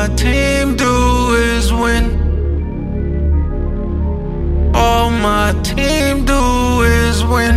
my 0.00 0.14
team 0.14 0.76
do 0.76 0.94
is 1.34 1.72
win. 1.72 2.04
All 4.72 5.10
my 5.10 5.50
team 5.64 6.24
do 6.24 6.42
is 6.82 7.24
win. 7.24 7.56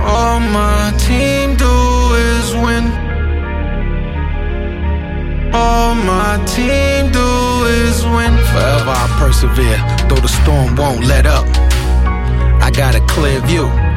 All 0.00 0.40
my 0.40 0.92
team 1.06 1.46
do 1.64 1.74
is 2.30 2.46
win. 2.64 2.84
All 5.54 5.94
my 5.94 6.32
team 6.54 7.12
do 7.20 7.30
is 7.82 7.96
win. 8.14 8.32
Forever 8.50 8.94
I 9.02 9.06
persevere, 9.20 9.80
though 10.08 10.22
the 10.26 10.32
storm 10.40 10.74
won't 10.74 11.04
let 11.04 11.24
up. 11.24 11.46
I 12.66 12.72
got 12.82 12.96
a 12.96 13.02
clear 13.14 13.40
view. 13.42 13.87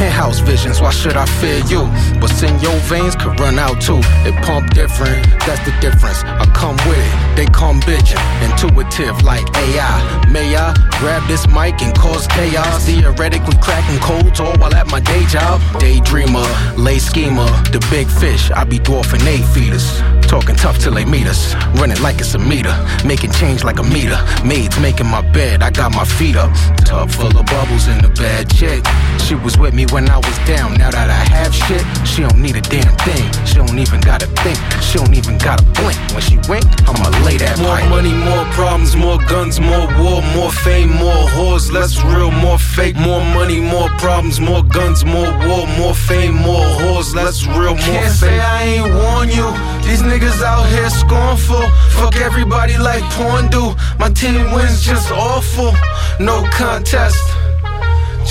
Penthouse 0.00 0.38
visions, 0.38 0.80
why 0.80 0.88
should 0.88 1.14
I 1.14 1.26
fear 1.26 1.58
you? 1.68 1.84
What's 2.22 2.42
in 2.42 2.58
your 2.60 2.74
veins 2.88 3.14
could 3.14 3.38
run 3.38 3.58
out 3.58 3.82
too. 3.82 4.00
It 4.24 4.34
pump 4.46 4.72
different, 4.72 5.22
that's 5.44 5.62
the 5.66 5.76
difference. 5.78 6.24
I 6.24 6.46
come 6.54 6.76
with 6.88 6.96
it, 6.96 7.36
they 7.36 7.44
come 7.44 7.82
bitchin'. 7.82 8.16
Intuitive 8.48 9.22
like 9.24 9.44
AI. 9.54 10.26
May 10.30 10.56
I 10.56 10.72
grab 11.00 11.28
this 11.28 11.46
mic 11.48 11.82
and 11.82 11.94
cause 11.94 12.26
chaos? 12.28 12.86
Theoretically 12.86 13.58
cracking 13.60 14.00
codes 14.00 14.40
all 14.40 14.56
while 14.56 14.74
at 14.74 14.86
my 14.90 15.00
day 15.00 15.26
job. 15.26 15.60
Daydreamer, 15.76 16.48
lay 16.78 16.98
schemer, 16.98 17.50
the 17.70 17.86
big 17.90 18.08
fish. 18.08 18.50
I 18.52 18.64
be 18.64 18.78
dwarfing 18.78 19.26
eight 19.26 19.44
feeders. 19.52 20.00
Talking 20.30 20.54
tough 20.54 20.78
till 20.78 20.94
they 20.94 21.04
meet 21.04 21.26
us. 21.26 21.56
Running 21.74 22.00
like 22.00 22.20
it's 22.20 22.34
a 22.34 22.38
meter. 22.38 22.70
Making 23.04 23.32
change 23.32 23.64
like 23.64 23.80
a 23.80 23.82
meter. 23.82 24.16
Maids 24.44 24.78
making 24.78 25.08
my 25.08 25.22
bed, 25.32 25.60
I 25.60 25.72
got 25.72 25.90
my 25.92 26.04
feet 26.04 26.36
up. 26.36 26.54
Tub 26.86 27.10
full 27.10 27.36
of 27.36 27.46
bubbles 27.46 27.88
in 27.88 27.98
the 27.98 28.10
bad 28.14 28.48
chick. 28.48 28.86
She 29.18 29.34
was 29.34 29.58
with 29.58 29.74
me 29.74 29.86
when 29.90 30.08
I 30.08 30.18
was 30.18 30.38
down. 30.46 30.74
Now 30.78 30.92
that 30.92 31.10
I 31.10 31.22
have 31.34 31.52
shit, 31.52 31.82
she 32.06 32.22
don't 32.22 32.38
need 32.38 32.54
a 32.54 32.60
damn 32.60 32.94
thing. 33.02 33.26
She 33.44 33.56
don't 33.56 33.76
even 33.76 34.00
gotta 34.00 34.28
think. 34.46 34.56
She 34.80 34.98
don't 34.98 35.14
even 35.18 35.36
gotta 35.36 35.64
blink. 35.74 35.98
When 36.14 36.22
she 36.22 36.38
wink, 36.48 36.62
I'ma 36.86 37.10
lay 37.26 37.36
that. 37.38 37.58
Money, 38.02 38.14
more 38.14 38.44
problems, 38.52 38.96
more 38.96 39.18
guns, 39.18 39.60
more 39.60 39.86
war, 39.98 40.22
more 40.34 40.50
fame, 40.50 40.88
more 40.88 41.24
whores, 41.34 41.70
less 41.70 42.02
real, 42.04 42.30
more 42.30 42.58
fake. 42.58 42.96
More 42.96 43.22
money, 43.22 43.60
more 43.60 43.90
problems, 43.98 44.40
more 44.40 44.62
guns, 44.62 45.04
more 45.04 45.30
war, 45.46 45.66
more 45.78 45.94
fame, 45.94 46.34
more 46.34 46.64
whores, 46.80 47.14
less 47.14 47.46
real, 47.46 47.74
more 47.74 47.78
Can't 47.78 48.12
say. 48.12 48.40
I 48.40 48.62
ain't 48.62 48.94
warn 48.94 49.28
you. 49.28 49.46
These 49.86 50.02
niggas 50.02 50.40
out 50.42 50.66
here 50.68 50.88
scornful. 50.88 51.62
Fuck 51.98 52.16
everybody 52.16 52.78
like 52.78 53.02
porn 53.12 53.48
do. 53.48 53.74
My 53.98 54.08
team 54.08 54.52
wins 54.54 54.82
just 54.82 55.10
awful. 55.10 55.72
No 56.18 56.48
contest. 56.52 57.22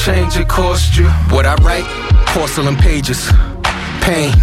Change 0.03 0.37
it 0.37 0.47
cost 0.47 0.97
you. 0.97 1.07
What 1.29 1.45
I 1.45 1.55
write? 1.65 1.85
Porcelain 2.27 2.75
pages. 2.75 3.31
Pain. 4.01 4.33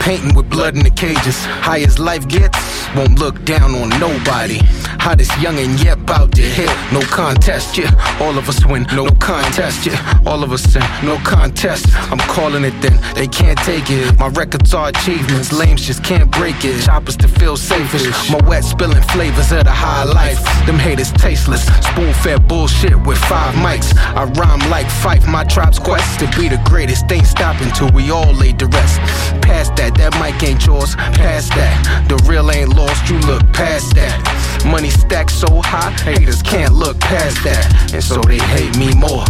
Painting 0.00 0.34
with 0.34 0.50
blood 0.50 0.76
in 0.76 0.82
the 0.82 0.90
cages. 0.90 1.46
High 1.46 1.80
as 1.80 1.98
life 1.98 2.28
gets, 2.28 2.83
won't 2.96 3.18
look 3.18 3.44
down 3.44 3.74
on 3.74 3.88
nobody. 4.00 4.58
Hottest 5.00 5.38
young 5.40 5.58
and 5.58 5.82
yet 5.82 6.04
bout 6.06 6.32
to 6.32 6.42
hit. 6.42 6.70
No 6.92 7.00
contest, 7.00 7.76
yeah. 7.76 7.90
All 8.20 8.38
of 8.38 8.48
us 8.48 8.64
win. 8.64 8.86
No 8.94 9.06
contest, 9.20 9.86
yeah. 9.86 10.22
All 10.26 10.42
of 10.42 10.52
us 10.52 10.62
sin. 10.62 10.82
No 11.02 11.18
contest. 11.18 11.86
I'm 12.10 12.18
calling 12.18 12.64
it 12.64 12.74
then. 12.80 12.98
They 13.14 13.26
can't 13.26 13.58
take 13.58 13.90
it. 13.90 14.18
My 14.18 14.28
records 14.28 14.72
are 14.74 14.88
achievements. 14.88 15.52
Lames 15.52 15.86
just 15.86 16.02
can't 16.04 16.30
break 16.30 16.64
it. 16.64 16.82
Choppers 16.82 17.16
to 17.18 17.28
feel 17.28 17.56
safest. 17.56 18.30
My 18.30 18.40
wet 18.48 18.64
spilling 18.64 19.02
flavors 19.02 19.52
of 19.52 19.64
the 19.64 19.72
high 19.72 20.04
life. 20.04 20.42
Them 20.66 20.78
haters 20.78 21.12
tasteless. 21.12 21.66
Spoon 21.86 22.12
fed 22.14 22.48
bullshit 22.48 22.96
with 23.06 23.18
five 23.18 23.54
mics. 23.56 23.94
I 23.96 24.24
rhyme 24.24 24.70
like 24.70 24.86
Phife. 24.86 25.26
My 25.28 25.44
tribe's 25.44 25.78
quest 25.78 26.20
to 26.20 26.26
be 26.38 26.48
the 26.48 26.60
greatest. 26.64 27.10
Ain't 27.10 27.26
stopping 27.26 27.70
till 27.72 27.90
we 27.90 28.10
all 28.10 28.32
lay 28.32 28.52
to 28.54 28.66
rest. 28.66 29.00
Past 29.42 29.76
that, 29.76 29.94
that 29.96 30.12
mic 30.20 30.42
ain't 30.42 30.64
yours. 30.64 30.94
Past 30.96 31.50
that, 31.50 32.06
the 32.08 32.16
real 32.28 32.50
ain't 32.50 32.70
lost. 32.70 32.83
You 33.08 33.18
look 33.20 33.42
past 33.52 33.94
that. 33.96 34.16
Money 34.64 34.88
stacked 34.88 35.30
so 35.30 35.60
high, 35.60 35.90
haters 36.02 36.40
can't 36.42 36.72
look 36.72 36.98
past 37.00 37.44
that. 37.44 37.92
And 37.92 38.02
so 38.02 38.20
they 38.22 38.38
hate 38.38 38.76
me 38.78 38.94
more. 38.94 39.24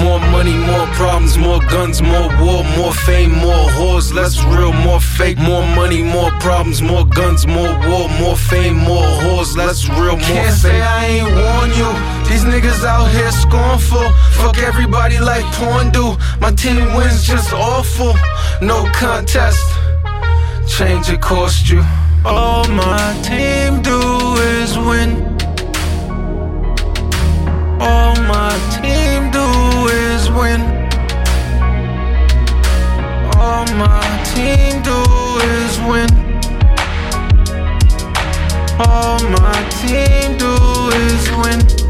More 0.00 0.18
money, 0.32 0.56
more 0.56 0.86
problems, 0.96 1.36
more 1.36 1.60
guns, 1.68 2.00
more 2.00 2.28
war, 2.40 2.64
more 2.76 2.94
fame, 2.94 3.32
more 3.32 3.68
whores, 3.76 4.14
less 4.14 4.42
real, 4.44 4.72
more 4.72 4.98
fake. 5.00 5.36
More 5.36 5.66
money, 5.76 6.02
more 6.02 6.30
problems, 6.40 6.80
more 6.80 7.04
guns, 7.04 7.46
more 7.46 7.68
war, 7.86 8.08
more 8.18 8.36
fame, 8.36 8.78
more 8.78 9.04
whores, 9.20 9.56
less 9.56 9.88
real, 9.90 10.16
more 10.16 10.20
Can't 10.20 10.54
say. 10.54 10.80
I 10.80 11.04
ain't 11.04 11.28
warn 11.28 11.70
you. 11.76 11.90
These 12.30 12.44
niggas 12.44 12.82
out 12.82 13.10
here 13.10 13.30
scornful. 13.30 14.08
Fuck 14.40 14.58
everybody 14.58 15.18
like 15.18 15.44
porn 15.56 15.90
do. 15.90 16.16
My 16.40 16.52
team 16.52 16.94
wins 16.94 17.26
just 17.26 17.52
awful. 17.52 18.14
No 18.62 18.88
contest. 18.94 19.60
Change 20.66 21.10
it 21.10 21.20
cost 21.20 21.68
you. 21.68 21.84
All 22.22 22.68
my 22.68 23.18
team 23.22 23.80
do 23.80 23.98
is 24.36 24.76
win. 24.76 25.24
All 27.80 28.14
my 28.14 28.52
team 28.76 29.30
do 29.30 29.46
is 29.88 30.30
win. 30.30 30.60
All 33.36 33.64
my 33.74 34.04
team 34.34 34.82
do 34.82 35.00
is 35.56 35.80
win. 35.88 36.10
All 38.78 39.18
my 39.30 39.68
team 39.80 40.36
do 40.36 40.54
is 40.92 41.30
win. 41.38 41.89